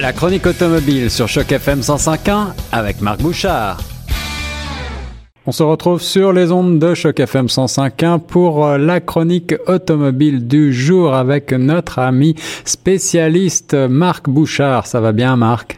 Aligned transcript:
La 0.00 0.12
chronique 0.12 0.46
automobile 0.46 1.10
sur 1.10 1.26
Choc 1.26 1.50
FM 1.50 1.80
105.1 1.80 2.52
avec 2.70 3.00
Marc 3.00 3.20
Bouchard. 3.20 3.80
On 5.44 5.50
se 5.50 5.64
retrouve 5.64 6.00
sur 6.00 6.32
les 6.32 6.52
ondes 6.52 6.78
de 6.78 6.94
Choc 6.94 7.18
FM 7.18 7.46
105.1 7.46 8.20
pour 8.20 8.64
euh, 8.64 8.78
la 8.78 9.00
chronique 9.00 9.56
automobile 9.66 10.46
du 10.46 10.72
jour 10.72 11.14
avec 11.14 11.50
notre 11.52 11.98
ami 11.98 12.36
spécialiste 12.64 13.74
Marc 13.74 14.28
Bouchard. 14.28 14.86
Ça 14.86 15.00
va 15.00 15.10
bien 15.10 15.34
Marc? 15.34 15.76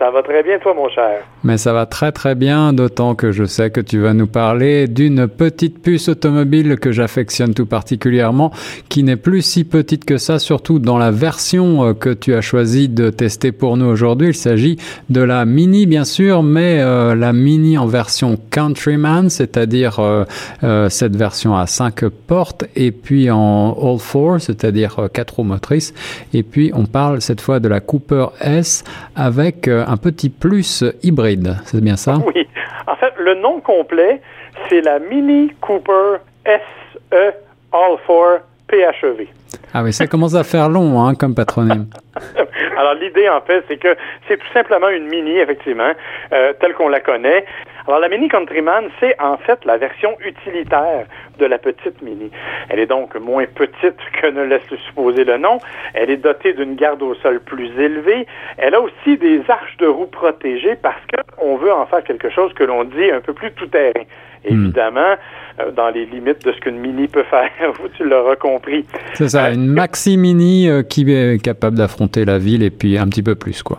Ça 0.00 0.10
va 0.10 0.22
très 0.22 0.42
bien, 0.42 0.58
toi, 0.58 0.72
mon 0.72 0.88
cher. 0.88 1.20
Mais 1.44 1.58
ça 1.58 1.74
va 1.74 1.84
très 1.84 2.10
très 2.10 2.34
bien, 2.34 2.72
d'autant 2.72 3.14
que 3.14 3.32
je 3.32 3.44
sais 3.44 3.68
que 3.70 3.82
tu 3.82 3.98
vas 4.00 4.14
nous 4.14 4.26
parler 4.26 4.88
d'une 4.88 5.28
petite 5.28 5.82
puce 5.82 6.08
automobile 6.08 6.78
que 6.78 6.90
j'affectionne 6.90 7.52
tout 7.52 7.66
particulièrement, 7.66 8.50
qui 8.88 9.02
n'est 9.02 9.16
plus 9.16 9.42
si 9.42 9.64
petite 9.64 10.06
que 10.06 10.16
ça, 10.16 10.38
surtout 10.38 10.78
dans 10.78 10.96
la 10.96 11.10
version 11.10 11.84
euh, 11.84 11.92
que 11.92 12.08
tu 12.08 12.32
as 12.32 12.40
choisi 12.40 12.88
de 12.88 13.10
tester 13.10 13.52
pour 13.52 13.76
nous 13.76 13.84
aujourd'hui. 13.84 14.28
Il 14.28 14.34
s'agit 14.34 14.78
de 15.10 15.20
la 15.20 15.44
Mini, 15.44 15.84
bien 15.84 16.04
sûr, 16.04 16.42
mais 16.42 16.80
euh, 16.80 17.14
la 17.14 17.34
Mini 17.34 17.76
en 17.76 17.86
version 17.86 18.38
Countryman, 18.50 19.28
c'est-à-dire 19.28 19.98
euh, 20.00 20.88
cette 20.88 21.14
version 21.14 21.54
à 21.54 21.66
5 21.66 22.06
portes, 22.26 22.64
et 22.74 22.90
puis 22.90 23.30
en 23.30 23.76
All 23.78 23.98
Four, 23.98 24.40
c'est-à-dire 24.40 25.08
4 25.12 25.36
roues 25.36 25.44
motrices. 25.44 25.92
Et 26.32 26.42
puis 26.42 26.70
on 26.74 26.86
parle 26.86 27.20
cette 27.20 27.42
fois 27.42 27.60
de 27.60 27.68
la 27.68 27.80
Cooper 27.80 28.28
S 28.40 28.82
avec 29.14 29.68
petit 29.96 30.30
plus 30.30 30.84
hybride, 31.02 31.56
c'est 31.64 31.80
bien 31.80 31.96
ça? 31.96 32.16
Oui. 32.34 32.48
En 32.86 32.96
fait, 32.96 33.12
le 33.18 33.34
nom 33.34 33.60
complet, 33.60 34.20
c'est 34.68 34.80
la 34.80 34.98
Mini 34.98 35.52
Cooper 35.60 36.18
SE 36.46 37.34
All 37.72 37.96
4 38.06 38.42
PHEV. 38.68 39.26
Ah 39.74 39.82
oui, 39.82 39.92
ça 39.92 40.06
commence 40.06 40.34
à 40.34 40.44
faire 40.44 40.68
long 40.68 41.00
hein, 41.00 41.14
comme 41.14 41.34
patronyme. 41.34 41.86
Alors 42.76 42.94
l'idée 42.94 43.28
en 43.28 43.40
fait, 43.40 43.64
c'est 43.68 43.76
que 43.76 43.96
c'est 44.26 44.36
tout 44.36 44.52
simplement 44.52 44.88
une 44.88 45.06
Mini, 45.06 45.38
effectivement, 45.38 45.92
euh, 46.32 46.52
telle 46.60 46.74
qu'on 46.74 46.88
la 46.88 47.00
connaît. 47.00 47.44
Alors 47.86 48.00
la 48.00 48.08
Mini 48.08 48.28
Countryman, 48.28 48.88
c'est 49.00 49.20
en 49.20 49.36
fait 49.36 49.64
la 49.64 49.78
version 49.78 50.16
utilitaire 50.24 51.06
de 51.38 51.46
la 51.46 51.58
petite 51.58 52.02
Mini. 52.02 52.30
Elle 52.68 52.78
est 52.80 52.86
donc 52.86 53.14
moins 53.16 53.46
petite 53.46 53.96
que 54.20 54.26
ne 54.26 54.42
laisse 54.42 54.62
supposer 54.86 55.24
le 55.24 55.38
nom. 55.38 55.58
Elle 55.94 56.10
est 56.10 56.16
dotée 56.18 56.52
d'une 56.52 56.74
garde 56.74 57.02
au 57.02 57.14
sol 57.14 57.40
plus 57.40 57.70
élevée. 57.78 58.26
Elle 58.58 58.74
a 58.74 58.80
aussi 58.80 59.16
des 59.16 59.42
arches 59.48 59.76
de 59.78 59.86
roue 59.86 60.06
protégées 60.06 60.76
parce 60.80 61.00
qu'on 61.36 61.56
veut 61.56 61.72
en 61.72 61.86
faire 61.86 62.04
quelque 62.04 62.30
chose 62.30 62.52
que 62.54 62.64
l'on 62.64 62.84
dit 62.84 63.10
un 63.10 63.20
peu 63.20 63.32
plus 63.32 63.52
tout-terrain. 63.52 64.04
Hmm. 64.48 64.64
Évidemment, 64.64 65.16
euh, 65.60 65.70
dans 65.70 65.90
les 65.90 66.06
limites 66.06 66.44
de 66.44 66.52
ce 66.52 66.60
qu'une 66.60 66.78
Mini 66.78 67.08
peut 67.08 67.24
faire, 67.24 67.50
tu 67.96 68.04
l'auras 68.04 68.36
compris. 68.36 68.86
C'est 69.14 69.28
ça, 69.28 69.46
euh, 69.46 69.54
une 69.54 69.66
maxi 69.66 70.16
Mini 70.16 70.68
euh, 70.68 70.82
qui 70.82 71.10
est 71.10 71.42
capable 71.42 71.76
d'affronter 71.76 72.24
la 72.24 72.38
ville 72.38 72.62
et 72.62 72.70
puis 72.70 72.96
un 72.96 73.06
petit 73.08 73.22
peu 73.22 73.34
plus, 73.34 73.62
quoi. 73.62 73.78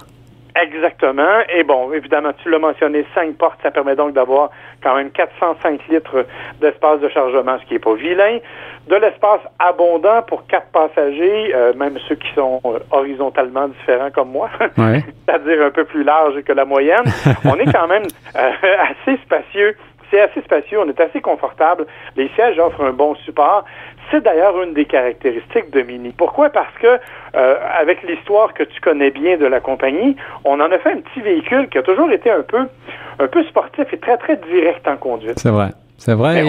Exactement. 0.55 1.39
Et 1.53 1.63
bon, 1.63 1.93
évidemment, 1.93 2.31
tu 2.41 2.49
l'as 2.49 2.59
mentionné, 2.59 3.05
cinq 3.15 3.35
portes, 3.35 3.59
ça 3.63 3.71
permet 3.71 3.95
donc 3.95 4.13
d'avoir 4.13 4.49
quand 4.83 4.95
même 4.95 5.09
405 5.11 5.87
litres 5.89 6.25
d'espace 6.59 6.99
de 6.99 7.09
chargement, 7.09 7.57
ce 7.59 7.65
qui 7.65 7.73
n'est 7.73 7.79
pas 7.79 7.93
vilain. 7.93 8.39
De 8.87 8.95
l'espace 8.95 9.41
abondant 9.59 10.21
pour 10.23 10.45
quatre 10.47 10.67
passagers, 10.71 11.53
euh, 11.53 11.73
même 11.75 11.97
ceux 12.07 12.15
qui 12.15 12.33
sont 12.33 12.59
euh, 12.65 12.79
horizontalement 12.91 13.67
différents 13.67 14.11
comme 14.11 14.31
moi, 14.31 14.49
c'est-à-dire 14.75 15.63
un 15.63 15.71
peu 15.71 15.85
plus 15.85 16.03
large 16.03 16.41
que 16.41 16.51
la 16.51 16.65
moyenne. 16.65 17.05
On 17.45 17.55
est 17.55 17.71
quand 17.71 17.87
même 17.87 18.07
euh, 18.35 18.51
assez 18.79 19.17
spacieux 19.23 19.75
c'est 20.11 20.19
assez 20.19 20.41
spacieux, 20.41 20.77
on 20.79 20.89
est 20.89 20.99
assez 20.99 21.21
confortable. 21.21 21.85
Les 22.17 22.27
sièges 22.35 22.59
offrent 22.59 22.83
un 22.83 22.91
bon 22.91 23.15
support. 23.15 23.63
C'est 24.11 24.21
d'ailleurs 24.21 24.61
une 24.61 24.73
des 24.73 24.85
caractéristiques 24.85 25.71
de 25.71 25.81
Mini. 25.81 26.13
Pourquoi? 26.15 26.49
Parce 26.49 26.73
que 26.81 26.99
euh, 27.35 27.55
avec 27.79 28.03
l'histoire 28.03 28.53
que 28.53 28.63
tu 28.63 28.81
connais 28.81 29.09
bien 29.09 29.37
de 29.37 29.45
la 29.45 29.61
compagnie, 29.61 30.17
on 30.43 30.59
en 30.59 30.71
a 30.71 30.77
fait 30.79 30.91
un 30.91 31.01
petit 31.01 31.21
véhicule 31.21 31.69
qui 31.69 31.77
a 31.77 31.81
toujours 31.81 32.11
été 32.11 32.29
un 32.29 32.41
peu, 32.41 32.67
un 33.19 33.27
peu 33.27 33.43
sportif 33.45 33.85
et 33.91 33.97
très, 33.97 34.17
très 34.17 34.35
direct 34.35 34.85
en 34.87 34.97
conduite. 34.97 35.39
C'est 35.39 35.49
vrai. 35.49 35.69
C'est 35.97 36.15
vrai. 36.15 36.43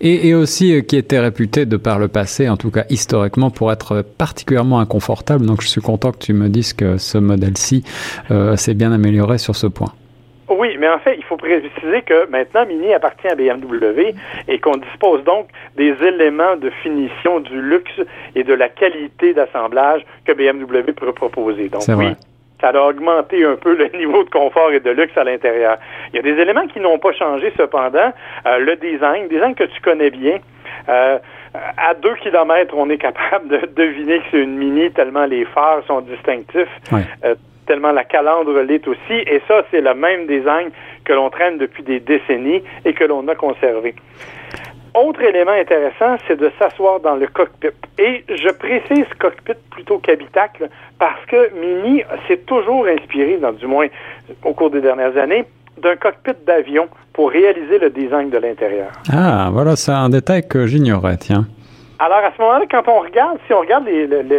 Et, 0.00 0.28
et, 0.28 0.34
aussi 0.34 0.74
euh, 0.74 0.80
qui 0.80 0.96
était 0.96 1.20
réputé 1.20 1.66
de 1.66 1.76
par 1.76 2.00
le 2.00 2.08
passé, 2.08 2.48
en 2.48 2.56
tout 2.56 2.72
cas 2.72 2.84
historiquement, 2.90 3.48
pour 3.48 3.70
être 3.70 4.02
particulièrement 4.02 4.80
inconfortable. 4.80 5.46
Donc 5.46 5.62
je 5.62 5.68
suis 5.68 5.80
content 5.80 6.10
que 6.10 6.18
tu 6.18 6.32
me 6.32 6.48
dises 6.48 6.72
que 6.72 6.98
ce 6.98 7.16
modèle-ci 7.16 7.84
euh, 8.32 8.56
s'est 8.56 8.74
bien 8.74 8.90
amélioré 8.90 9.38
sur 9.38 9.54
ce 9.54 9.68
point. 9.68 9.92
Oui, 10.58 10.76
mais 10.78 10.88
en 10.88 10.98
fait, 10.98 11.16
il 11.16 11.24
faut 11.24 11.36
préciser 11.36 12.02
que 12.02 12.28
maintenant, 12.30 12.66
Mini 12.66 12.92
appartient 12.92 13.28
à 13.28 13.34
BMW 13.34 14.14
et 14.48 14.58
qu'on 14.58 14.76
dispose 14.76 15.24
donc 15.24 15.48
des 15.76 15.94
éléments 16.02 16.56
de 16.56 16.70
finition, 16.82 17.40
du 17.40 17.60
luxe 17.60 18.00
et 18.34 18.44
de 18.44 18.54
la 18.54 18.68
qualité 18.68 19.34
d'assemblage 19.34 20.04
que 20.24 20.32
BMW 20.32 20.92
peut 20.92 21.12
proposer. 21.12 21.68
Donc 21.68 21.82
oui, 21.88 22.14
ça 22.60 22.68
a 22.68 22.80
augmenté 22.80 23.44
un 23.44 23.56
peu 23.56 23.74
le 23.74 23.86
niveau 23.98 24.24
de 24.24 24.30
confort 24.30 24.72
et 24.72 24.80
de 24.80 24.90
luxe 24.90 25.16
à 25.16 25.24
l'intérieur. 25.24 25.78
Il 26.12 26.16
y 26.16 26.18
a 26.18 26.22
des 26.22 26.40
éléments 26.40 26.66
qui 26.66 26.80
n'ont 26.80 26.98
pas 26.98 27.12
changé 27.12 27.52
cependant. 27.56 28.12
Euh, 28.46 28.58
le 28.58 28.76
design, 28.76 29.28
design 29.28 29.54
que 29.54 29.64
tu 29.64 29.80
connais 29.80 30.10
bien. 30.10 30.38
Euh, 30.88 31.18
à 31.76 31.94
deux 31.94 32.14
kilomètres, 32.16 32.74
on 32.76 32.88
est 32.88 32.98
capable 32.98 33.48
de 33.48 33.66
deviner 33.76 34.18
que 34.20 34.24
c'est 34.30 34.42
une 34.42 34.56
Mini 34.56 34.90
tellement 34.90 35.26
les 35.26 35.44
phares 35.44 35.82
sont 35.86 36.00
distinctifs. 36.00 36.68
Euh, 37.24 37.34
tellement 37.66 37.92
la 37.92 38.04
calandre 38.04 38.60
l'est 38.60 38.86
aussi. 38.86 39.14
Et 39.26 39.40
ça, 39.48 39.64
c'est 39.70 39.80
le 39.80 39.94
même 39.94 40.26
design 40.26 40.70
que 41.04 41.12
l'on 41.12 41.30
traîne 41.30 41.58
depuis 41.58 41.82
des 41.82 42.00
décennies 42.00 42.62
et 42.84 42.92
que 42.92 43.04
l'on 43.04 43.26
a 43.28 43.34
conservé. 43.34 43.94
Autre 44.94 45.22
élément 45.22 45.52
intéressant, 45.52 46.16
c'est 46.26 46.38
de 46.38 46.50
s'asseoir 46.58 47.00
dans 47.00 47.16
le 47.16 47.26
cockpit. 47.26 47.68
Et 47.98 48.24
je 48.28 48.50
précise 48.50 49.06
cockpit 49.18 49.54
plutôt 49.70 49.98
qu'habitacle 49.98 50.68
parce 50.98 51.24
que 51.26 51.50
Mini 51.58 52.02
s'est 52.28 52.42
toujours 52.46 52.86
inspiré, 52.86 53.38
dans, 53.38 53.52
du 53.52 53.66
moins 53.66 53.86
au 54.44 54.52
cours 54.52 54.70
des 54.70 54.82
dernières 54.82 55.16
années, 55.16 55.44
d'un 55.78 55.96
cockpit 55.96 56.34
d'avion 56.46 56.88
pour 57.14 57.30
réaliser 57.30 57.78
le 57.78 57.88
design 57.88 58.28
de 58.28 58.36
l'intérieur. 58.36 58.90
Ah, 59.10 59.48
voilà, 59.50 59.76
c'est 59.76 59.92
un 59.92 60.10
détail 60.10 60.46
que 60.46 60.66
j'ignorais, 60.66 61.16
tiens. 61.16 61.46
Alors 61.98 62.18
à 62.18 62.32
ce 62.36 62.42
moment-là, 62.42 62.64
quand 62.70 62.88
on 62.88 63.00
regarde, 63.00 63.38
si 63.46 63.54
on 63.54 63.60
regarde 63.60 63.86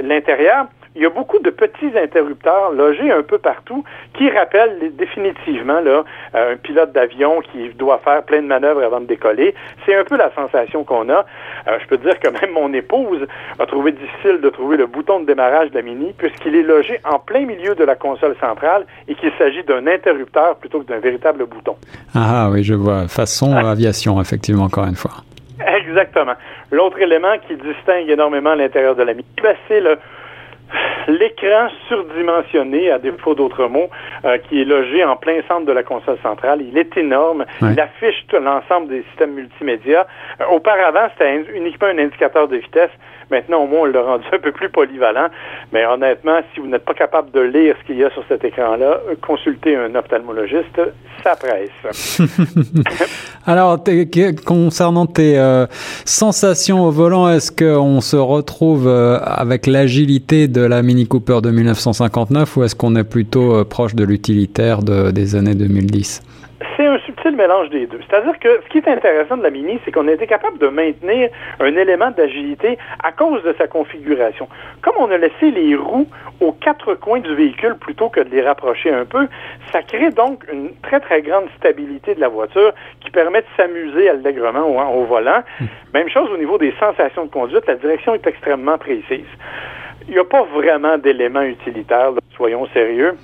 l'intérieur, 0.03 0.65
il 0.95 1.01
y 1.01 1.05
a 1.05 1.09
beaucoup 1.09 1.39
de 1.39 1.49
petits 1.49 1.97
interrupteurs 1.97 2.71
logés 2.71 3.11
un 3.11 3.23
peu 3.23 3.37
partout 3.37 3.83
qui 4.15 4.29
rappellent 4.29 4.95
définitivement 4.95 5.79
là, 5.79 6.03
euh, 6.35 6.53
un 6.53 6.57
pilote 6.57 6.91
d'avion 6.91 7.41
qui 7.41 7.69
doit 7.69 7.99
faire 8.03 8.23
plein 8.23 8.41
de 8.41 8.47
manœuvres 8.47 8.83
avant 8.83 8.99
de 8.99 9.05
décoller. 9.05 9.55
C'est 9.85 9.95
un 9.95 10.03
peu 10.03 10.17
la 10.17 10.31
sensation 10.35 10.83
qu'on 10.83 11.09
a. 11.09 11.25
Euh, 11.67 11.79
je 11.81 11.87
peux 11.87 11.97
dire 11.97 12.19
que 12.19 12.29
même 12.29 12.51
mon 12.53 12.71
épouse 12.73 13.25
a 13.59 13.65
trouvé 13.65 13.91
difficile 13.91 14.39
de 14.41 14.49
trouver 14.49 14.77
le 14.77 14.85
bouton 14.85 15.19
de 15.19 15.25
démarrage 15.25 15.71
de 15.71 15.75
la 15.75 15.81
Mini 15.81 16.13
puisqu'il 16.17 16.55
est 16.55 16.63
logé 16.63 16.99
en 17.05 17.19
plein 17.19 17.45
milieu 17.45 17.73
de 17.73 17.83
la 17.83 17.95
console 17.95 18.35
centrale 18.39 18.85
et 19.07 19.15
qu'il 19.15 19.31
s'agit 19.37 19.63
d'un 19.63 19.87
interrupteur 19.87 20.57
plutôt 20.57 20.81
que 20.81 20.87
d'un 20.87 20.99
véritable 20.99 21.45
bouton. 21.45 21.75
Ah 22.13 22.49
oui, 22.51 22.63
je 22.63 22.75
vois. 22.75 23.07
Façon 23.07 23.53
ah. 23.55 23.71
aviation, 23.71 24.21
effectivement, 24.21 24.65
encore 24.65 24.85
une 24.85 24.95
fois. 24.95 25.11
Exactement. 25.65 26.33
L'autre 26.71 26.99
élément 26.99 27.35
qui 27.47 27.55
distingue 27.55 28.09
énormément 28.09 28.53
l'intérieur 28.53 28.95
de 28.95 29.03
la 29.03 29.13
Mini, 29.13 29.25
ben, 29.41 29.55
c'est 29.67 29.79
le 29.79 29.97
l'écran 31.07 31.69
surdimensionné, 31.87 32.91
à 32.91 32.99
défaut 32.99 33.35
d'autres 33.35 33.67
mots, 33.67 33.89
euh, 34.25 34.37
qui 34.37 34.61
est 34.61 34.65
logé 34.65 35.03
en 35.03 35.15
plein 35.15 35.39
centre 35.47 35.65
de 35.65 35.71
la 35.71 35.83
console 35.83 36.17
centrale. 36.23 36.61
Il 36.61 36.77
est 36.77 36.95
énorme. 36.97 37.45
Il 37.61 37.79
affiche 37.79 38.25
l'ensemble 38.31 38.87
des 38.87 39.03
systèmes 39.09 39.33
multimédia. 39.33 40.07
Euh, 40.39 40.45
auparavant, 40.51 41.07
c'était 41.11 41.43
uniquement 41.53 41.87
un 41.87 41.97
indicateur 41.97 42.47
de 42.47 42.57
vitesse. 42.57 42.91
Maintenant, 43.31 43.63
au 43.63 43.67
moins, 43.67 43.81
on 43.81 43.85
l'a 43.85 44.01
rendu 44.01 44.25
un 44.31 44.39
peu 44.39 44.51
plus 44.51 44.69
polyvalent. 44.69 45.27
Mais 45.71 45.85
honnêtement, 45.85 46.39
si 46.53 46.59
vous 46.59 46.67
n'êtes 46.67 46.85
pas 46.85 46.93
capable 46.93 47.31
de 47.31 47.41
lire 47.41 47.75
ce 47.81 47.87
qu'il 47.87 47.97
y 47.97 48.03
a 48.03 48.09
sur 48.11 48.23
cet 48.27 48.43
écran-là, 48.43 49.01
euh, 49.09 49.15
consultez 49.21 49.75
un 49.75 49.93
ophtalmologiste, 49.95 50.81
ça 51.23 51.35
presse. 51.35 52.19
Alors, 53.45 53.77
concernant 54.45 55.05
tes 55.05 55.65
sensations 56.05 56.85
au 56.85 56.91
volant, 56.91 57.29
est-ce 57.29 57.51
qu'on 57.51 58.01
se 58.01 58.17
retrouve 58.17 58.87
avec 58.87 59.67
l'agilité 59.67 60.47
de 60.47 60.61
la 60.61 60.81
Mini 60.81 61.07
Cooper 61.07 61.39
de 61.41 61.49
1959 61.49 62.57
ou 62.57 62.63
est-ce 62.63 62.75
qu'on 62.75 62.95
est 62.95 63.03
plutôt 63.03 63.55
euh, 63.55 63.63
proche 63.63 63.95
de 63.95 64.03
l'utilitaire 64.13 64.79
des 64.83 65.35
années 65.35 65.55
2010? 65.55 66.21
C'est 66.77 66.85
un 66.85 66.99
subtil 66.99 67.35
mélange 67.35 67.69
des 67.71 67.87
deux. 67.87 67.99
C'est-à-dire 68.07 68.37
que 68.39 68.61
ce 68.63 68.69
qui 68.69 68.77
est 68.77 68.87
intéressant 68.87 69.37
de 69.37 69.43
la 69.43 69.49
Mini, 69.49 69.79
c'est 69.83 69.91
qu'on 69.91 70.07
a 70.07 70.11
été 70.11 70.27
capable 70.27 70.59
de 70.59 70.67
maintenir 70.67 71.29
un 71.59 71.75
élément 71.75 72.11
d'agilité 72.11 72.77
à 73.03 73.11
cause 73.11 73.43
de 73.43 73.53
sa 73.57 73.67
configuration. 73.67 74.47
Comme 74.81 74.93
on 74.99 75.09
a 75.11 75.17
laissé 75.17 75.51
les 75.51 75.75
roues 75.75 76.07
aux 76.39 76.51
quatre 76.51 76.93
coins 76.93 77.19
du 77.19 77.33
véhicule 77.35 77.75
plutôt 77.75 78.09
que 78.09 78.21
de 78.21 78.29
les 78.29 78.41
rapprocher 78.41 78.91
un 78.91 79.05
peu, 79.05 79.27
ça 79.71 79.81
crée 79.81 80.11
donc 80.11 80.45
une 80.53 80.69
très, 80.83 80.99
très 80.99 81.21
grande 81.21 81.45
stabilité 81.57 82.15
de 82.15 82.21
la 82.21 82.29
voiture 82.29 82.71
qui 83.01 83.09
permet 83.09 83.41
de 83.41 83.47
s'amuser 83.57 84.09
allègrement 84.09 84.65
au, 84.67 85.01
au 85.01 85.05
volant. 85.05 85.41
Hmm. 85.59 85.65
Même 85.93 86.09
chose 86.09 86.29
au 86.31 86.37
niveau 86.37 86.57
des 86.59 86.73
sensations 86.79 87.25
de 87.25 87.31
conduite, 87.31 87.65
la 87.67 87.75
direction 87.75 88.13
est 88.13 88.25
extrêmement 88.25 88.77
précise. 88.77 89.31
Il 90.07 90.13
n'y 90.13 90.19
a 90.19 90.25
pas 90.25 90.43
vraiment 90.43 90.97
d'éléments 90.97 91.41
utilitaires, 91.41 92.11
soyons 92.35 92.67
sérieux. 92.67 93.15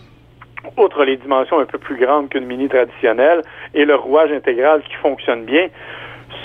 Outre 0.77 1.03
les 1.03 1.17
dimensions 1.17 1.59
un 1.59 1.65
peu 1.65 1.77
plus 1.77 1.95
grandes 1.95 2.29
qu'une 2.29 2.45
mini 2.45 2.67
traditionnelle 2.67 3.41
et 3.73 3.85
le 3.85 3.95
rouage 3.95 4.31
intégral 4.31 4.81
qui 4.83 4.93
fonctionne 4.95 5.45
bien, 5.45 5.67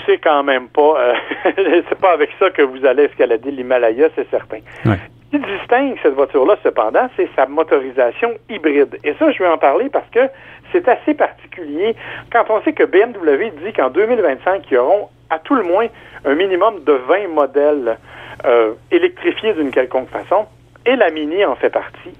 c'est 0.05 0.17
quand 0.17 0.43
même 0.43 0.67
pas, 0.69 0.99
euh, 0.99 1.13
c'est 1.89 1.99
pas 1.99 2.13
avec 2.13 2.29
ça 2.39 2.49
que 2.49 2.61
vous 2.61 2.85
allez 2.85 3.03
escalader 3.03 3.51
l'Himalaya, 3.51 4.09
c'est 4.15 4.29
certain. 4.29 4.59
Ce 4.85 5.37
qui 5.37 5.43
distingue 5.43 5.97
cette 6.01 6.13
voiture-là, 6.13 6.57
cependant, 6.63 7.09
c'est 7.17 7.27
sa 7.35 7.45
motorisation 7.45 8.31
hybride. 8.49 8.97
Et 9.03 9.13
ça, 9.15 9.31
je 9.31 9.39
vais 9.39 9.49
en 9.49 9.57
parler 9.57 9.89
parce 9.89 10.09
que 10.11 10.29
c'est 10.71 10.87
assez 10.87 11.13
particulier 11.13 11.95
quand 12.31 12.45
on 12.49 12.61
sait 12.61 12.73
que 12.73 12.83
BMW 12.83 13.51
dit 13.63 13.73
qu'en 13.73 13.89
2025, 13.89 14.63
ils 14.71 14.77
auront 14.77 15.09
à 15.29 15.39
tout 15.39 15.55
le 15.55 15.63
moins 15.63 15.87
un 16.25 16.35
minimum 16.35 16.83
de 16.83 16.93
20 16.93 17.27
modèles 17.29 17.97
euh, 18.45 18.73
électrifiés 18.91 19.53
d'une 19.53 19.71
quelconque 19.71 20.09
façon, 20.09 20.45
et 20.85 20.95
la 20.95 21.09
Mini 21.09 21.43
en 21.45 21.55
fait 21.55 21.69
partie. 21.69 22.13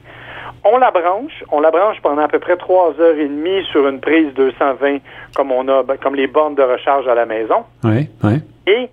On 0.67 0.79
la 0.79 0.89
branche, 0.89 1.43
on 1.51 1.59
la 1.59 1.69
branche 1.69 2.01
pendant 2.01 2.23
à 2.23 2.27
peu 2.27 2.39
près 2.39 2.57
trois 2.57 2.99
heures 2.99 3.17
et 3.17 3.27
demie 3.27 3.63
sur 3.71 3.87
une 3.87 4.01
prise 4.01 4.33
220 4.33 4.97
comme 5.35 5.51
on 5.51 5.67
a, 5.67 5.83
ben, 5.83 5.95
comme 5.97 6.15
les 6.15 6.25
bornes 6.25 6.55
de 6.55 6.63
recharge 6.63 7.07
à 7.07 7.13
la 7.13 7.27
maison. 7.27 7.65
Oui, 7.83 8.09
oui. 8.23 8.41
Et 8.65 8.89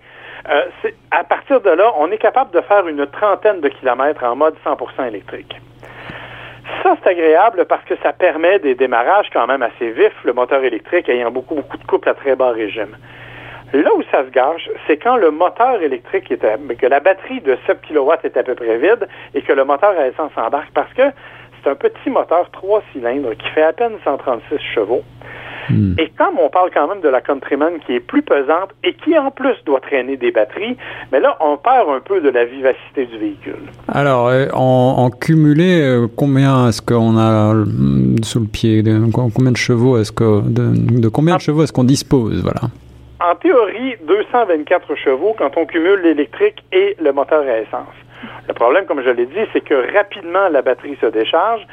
euh, 0.49 0.61
à 1.09 1.23
partir 1.23 1.61
de 1.61 1.71
là, 1.71 1.91
on 1.97 2.11
est 2.11 2.19
capable 2.19 2.51
de 2.51 2.61
faire 2.61 2.87
une 2.87 3.07
trentaine 3.07 3.59
de 3.59 3.69
kilomètres 3.69 4.23
en 4.23 4.35
mode 4.35 4.53
100% 4.63 5.07
électrique. 5.07 5.59
Ça, 6.83 6.95
c'est 7.01 7.09
agréable 7.09 7.65
parce 7.65 7.83
que 7.85 7.95
ça 8.03 8.13
permet 8.13 8.59
des 8.59 8.75
démarrages 8.75 9.29
quand 9.33 9.47
même 9.47 9.63
assez 9.63 9.89
vifs, 9.89 10.23
le 10.23 10.33
moteur 10.33 10.63
électrique 10.63 11.09
ayant 11.09 11.31
beaucoup, 11.31 11.55
beaucoup 11.55 11.77
de 11.77 11.85
couple 11.85 12.09
à 12.09 12.13
très 12.13 12.35
bas 12.35 12.51
régime. 12.51 12.97
Là 13.73 13.89
où 13.95 14.03
ça 14.11 14.23
se 14.23 14.29
gâche, 14.29 14.69
c'est 14.85 14.97
quand 14.97 15.15
le 15.15 15.31
moteur 15.31 15.81
électrique 15.81 16.31
est 16.31 16.77
que 16.77 16.85
la 16.85 16.99
batterie 16.99 17.41
de 17.41 17.57
7 17.65 17.81
kW 17.81 18.11
est 18.23 18.37
à 18.37 18.43
peu 18.43 18.53
près 18.53 18.77
vide 18.77 19.07
et 19.33 19.41
que 19.41 19.51
le 19.51 19.65
moteur 19.65 19.97
à 19.97 20.07
essence 20.07 20.31
embarque 20.35 20.69
parce 20.75 20.93
que 20.93 21.01
c'est 21.63 21.69
un 21.69 21.75
petit 21.75 22.09
moteur 22.09 22.49
3 22.51 22.83
cylindres 22.91 23.35
qui 23.37 23.47
fait 23.49 23.63
à 23.63 23.73
peine 23.73 23.93
136 24.03 24.57
chevaux. 24.73 25.03
Hmm. 25.69 25.93
Et 25.97 26.11
comme 26.17 26.39
on 26.39 26.49
parle 26.49 26.71
quand 26.73 26.87
même 26.89 26.99
de 26.99 27.07
la 27.07 27.21
Countryman 27.21 27.73
qui 27.85 27.93
est 27.93 27.99
plus 28.01 28.21
pesante 28.21 28.71
et 28.83 28.93
qui 28.93 29.17
en 29.17 29.31
plus 29.31 29.55
doit 29.65 29.79
traîner 29.79 30.17
des 30.17 30.31
batteries, 30.31 30.75
mais 31.11 31.21
là 31.21 31.37
on 31.39 31.55
perd 31.55 31.89
un 31.89 32.01
peu 32.01 32.19
de 32.19 32.29
la 32.29 32.43
vivacité 32.43 33.05
du 33.05 33.17
véhicule. 33.17 33.63
Alors 33.87 34.27
euh, 34.27 34.47
en, 34.53 35.09
cumulé, 35.09 35.81
euh, 35.81 36.07
combien 36.13 36.67
est-ce 36.67 36.81
qu'on 36.81 37.17
a 37.17 37.55
euh, 37.55 37.65
sous 38.23 38.41
le 38.41 38.47
pied 38.47 38.83
de, 38.83 38.99
Combien 39.13 39.51
de 39.51 39.57
chevaux 39.57 39.97
est-ce 39.97 40.11
que 40.11 40.41
de, 40.41 41.07
combien 41.07 41.37
de 41.37 41.41
chevaux 41.41 41.63
est-ce 41.63 41.73
qu'on 41.73 41.85
dispose 41.85 42.41
Voilà. 42.41 42.67
En 43.21 43.35
théorie, 43.35 43.95
224 44.05 44.95
chevaux 44.95 45.33
quand 45.37 45.51
on 45.55 45.65
cumule 45.65 46.01
l'électrique 46.03 46.61
et 46.73 46.97
le 47.01 47.13
moteur 47.13 47.43
à 47.43 47.59
essence. 47.59 47.95
Le 48.47 48.53
problème, 48.53 48.85
comme 48.85 49.01
je 49.01 49.09
l'ai 49.09 49.25
dit, 49.25 49.45
c'est 49.53 49.61
que 49.61 49.93
rapidement 49.93 50.49
la 50.49 50.61
batterie 50.61 50.97
se 51.01 51.07
décharge 51.07 51.65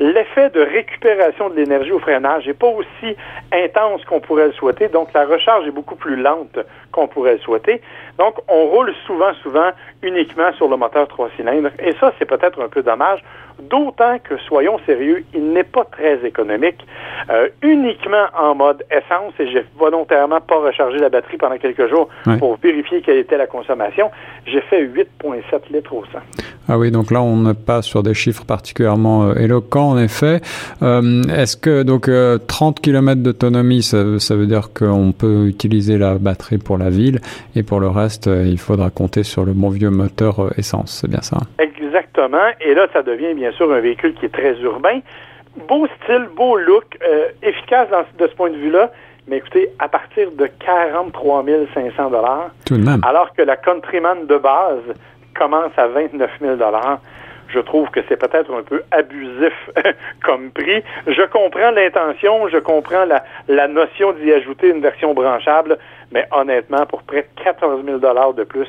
l'effet 0.00 0.50
de 0.50 0.60
récupération 0.60 1.50
de 1.50 1.56
l'énergie 1.56 1.92
au 1.92 1.98
freinage 1.98 2.46
n'est 2.46 2.54
pas 2.54 2.68
aussi 2.68 3.16
intense 3.52 4.04
qu'on 4.04 4.20
pourrait 4.20 4.46
le 4.46 4.52
souhaiter. 4.52 4.88
Donc, 4.88 5.12
la 5.12 5.26
recharge 5.26 5.66
est 5.66 5.72
beaucoup 5.72 5.96
plus 5.96 6.16
lente 6.16 6.58
qu'on 6.92 7.08
pourrait 7.08 7.34
le 7.34 7.38
souhaiter. 7.38 7.80
Donc, 8.18 8.34
on 8.48 8.66
roule 8.66 8.92
souvent, 9.06 9.32
souvent 9.42 9.70
uniquement 10.02 10.52
sur 10.54 10.68
le 10.68 10.76
moteur 10.76 11.08
trois 11.08 11.28
cylindres. 11.36 11.70
Et 11.78 11.92
ça, 12.00 12.12
c'est 12.18 12.26
peut-être 12.26 12.60
un 12.62 12.68
peu 12.68 12.82
dommage. 12.82 13.22
D'autant 13.60 14.18
que, 14.20 14.36
soyons 14.38 14.78
sérieux, 14.86 15.24
il 15.34 15.52
n'est 15.52 15.64
pas 15.64 15.84
très 15.84 16.24
économique. 16.24 16.86
Euh, 17.30 17.48
uniquement 17.62 18.26
en 18.38 18.54
mode 18.54 18.84
essence, 18.90 19.32
et 19.40 19.50
j'ai 19.50 19.64
volontairement 19.76 20.40
pas 20.40 20.56
rechargé 20.56 20.98
la 20.98 21.08
batterie 21.08 21.38
pendant 21.38 21.58
quelques 21.58 21.88
jours 21.88 22.08
pour 22.38 22.56
vérifier 22.56 23.02
quelle 23.02 23.18
était 23.18 23.36
la 23.36 23.48
consommation, 23.48 24.10
j'ai 24.46 24.60
fait 24.60 24.84
8,7 24.84 25.72
litres 25.72 25.92
au 25.92 26.04
100. 26.04 26.18
Ah 26.68 26.78
oui, 26.78 26.90
donc 26.90 27.10
là, 27.10 27.22
on 27.22 27.36
n'est 27.36 27.54
pas 27.54 27.82
sur 27.82 28.02
des 28.02 28.14
chiffres 28.14 28.44
particulièrement 28.44 29.28
euh, 29.28 29.34
éloquents, 29.34 29.90
en 29.90 29.98
effet. 29.98 30.40
Euh, 30.82 31.22
est-ce 31.24 31.56
que, 31.56 31.82
donc, 31.82 32.10
30 32.46 32.80
km 32.80 33.22
d'autonomie, 33.22 33.82
ça, 33.82 34.18
ça, 34.18 34.34
veut 34.34 34.46
dire 34.46 34.70
qu'on 34.72 35.12
peut 35.12 35.46
utiliser 35.46 35.98
la 35.98 36.14
batterie 36.16 36.58
pour 36.58 36.78
la 36.78 36.90
ville, 36.90 37.20
et 37.56 37.62
pour 37.62 37.80
le 37.80 37.88
reste, 37.88 38.26
il 38.26 38.58
faudra 38.58 38.90
compter 38.90 39.22
sur 39.22 39.44
le 39.44 39.52
bon 39.52 39.70
vieux 39.70 39.90
moteur 39.90 40.52
essence, 40.58 40.98
c'est 41.00 41.10
bien 41.10 41.22
ça? 41.22 41.38
Exactement. 41.58 42.48
Et 42.60 42.74
là, 42.74 42.86
ça 42.92 43.02
devient 43.02 43.34
bien 43.34 43.52
sûr 43.52 43.72
un 43.72 43.80
véhicule 43.80 44.14
qui 44.14 44.26
est 44.26 44.32
très 44.32 44.58
urbain. 44.60 45.00
Beau 45.68 45.86
style, 46.02 46.28
beau 46.36 46.56
look, 46.56 46.84
euh, 47.02 47.28
efficace 47.42 47.88
de 48.18 48.26
ce 48.26 48.34
point 48.34 48.50
de 48.50 48.56
vue-là. 48.56 48.92
Mais 49.26 49.38
écoutez, 49.38 49.68
à 49.78 49.88
partir 49.88 50.30
de 50.32 50.48
43 50.64 51.44
500 51.74 52.10
Tout 52.64 52.76
de 52.76 52.82
même. 52.82 53.00
alors 53.04 53.34
que 53.34 53.42
la 53.42 53.56
Countryman 53.56 54.26
de 54.26 54.38
base 54.38 54.94
commence 55.38 55.72
à 55.76 55.86
29 55.86 56.30
000 56.40 56.56
je 57.48 57.60
trouve 57.60 57.88
que 57.90 58.00
c'est 58.08 58.16
peut-être 58.16 58.52
un 58.52 58.62
peu 58.62 58.82
abusif 58.90 59.70
comme 60.24 60.50
prix. 60.50 60.82
Je 61.06 61.22
comprends 61.26 61.70
l'intention, 61.70 62.48
je 62.48 62.58
comprends 62.58 63.04
la, 63.04 63.24
la 63.48 63.68
notion 63.68 64.12
d'y 64.12 64.32
ajouter 64.32 64.68
une 64.68 64.82
version 64.82 65.14
branchable, 65.14 65.78
mais 66.12 66.26
honnêtement, 66.30 66.84
pour 66.86 67.02
près 67.02 67.22
de 67.22 67.42
14 67.42 67.84
000 67.84 67.98
de 67.98 68.44
plus, 68.44 68.68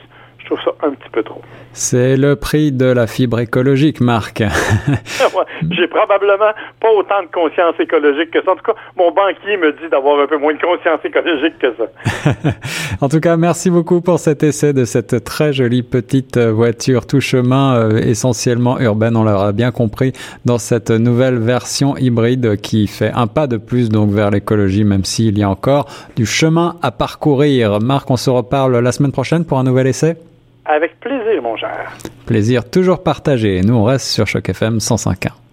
trouve 0.49 0.63
ça 0.63 0.71
un 0.85 0.91
petit 0.91 1.09
peu 1.11 1.23
trop. 1.23 1.41
C'est 1.73 2.17
le 2.17 2.35
prix 2.35 2.71
de 2.71 2.85
la 2.85 3.07
fibre 3.07 3.39
écologique, 3.39 4.01
Marc. 4.01 4.39
J'ai 5.71 5.87
probablement 5.87 6.51
pas 6.81 6.91
autant 6.91 7.21
de 7.21 7.27
conscience 7.31 7.75
écologique 7.79 8.31
que 8.31 8.43
ça. 8.43 8.51
En 8.51 8.55
tout 8.55 8.63
cas, 8.63 8.75
mon 8.97 9.11
banquier 9.11 9.57
me 9.57 9.71
dit 9.73 9.89
d'avoir 9.91 10.19
un 10.19 10.27
peu 10.27 10.37
moins 10.37 10.53
de 10.53 10.59
conscience 10.59 10.99
écologique 11.03 11.59
que 11.59 11.73
ça. 11.77 12.51
en 13.01 13.09
tout 13.09 13.19
cas, 13.19 13.37
merci 13.37 13.69
beaucoup 13.69 14.01
pour 14.01 14.19
cet 14.19 14.43
essai 14.43 14.73
de 14.73 14.85
cette 14.85 15.23
très 15.23 15.53
jolie 15.53 15.83
petite 15.83 16.37
voiture 16.37 17.05
tout 17.05 17.21
chemin, 17.21 17.75
euh, 17.75 17.97
essentiellement 17.99 18.79
urbaine, 18.79 19.15
on 19.15 19.23
l'aura 19.23 19.51
bien 19.51 19.71
compris, 19.71 20.13
dans 20.45 20.57
cette 20.57 20.91
nouvelle 20.91 21.37
version 21.37 21.95
hybride 21.97 22.59
qui 22.61 22.87
fait 22.87 23.11
un 23.13 23.27
pas 23.27 23.47
de 23.47 23.57
plus 23.57 23.89
donc 23.89 24.09
vers 24.09 24.31
l'écologie, 24.31 24.83
même 24.83 25.05
s'il 25.05 25.37
y 25.37 25.43
a 25.43 25.49
encore 25.49 25.87
du 26.15 26.25
chemin 26.25 26.75
à 26.81 26.91
parcourir. 26.91 27.79
Marc, 27.79 28.09
on 28.09 28.17
se 28.17 28.29
reparle 28.29 28.79
la 28.79 28.91
semaine 28.91 29.11
prochaine 29.11 29.45
pour 29.45 29.59
un 29.59 29.63
nouvel 29.63 29.87
essai? 29.87 30.17
Avec 30.71 30.99
plaisir, 30.99 31.41
mon 31.41 31.57
cher. 31.57 31.91
Plaisir 32.27 32.69
toujours 32.69 33.01
partagé. 33.01 33.61
Nous, 33.61 33.73
on 33.73 33.85
reste 33.85 34.05
sur 34.05 34.27
Choc 34.27 34.47
FM 34.49 34.77
105.1. 34.77 35.48